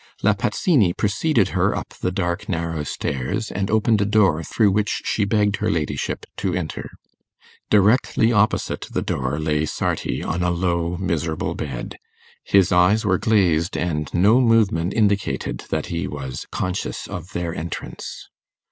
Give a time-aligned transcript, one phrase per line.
[0.23, 5.03] La Pazzini preceded her up the dark narrow stairs, and opened a door through which
[5.05, 6.89] she begged her ladyship to enter.
[7.69, 11.99] Directly opposite the door lay Sarti, on a low miserable bed.
[12.43, 18.27] His eyes were glazed, and no movement indicated that he was conscious of their entrance.